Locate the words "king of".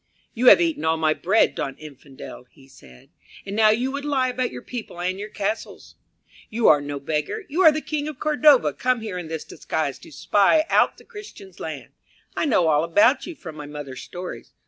7.81-8.17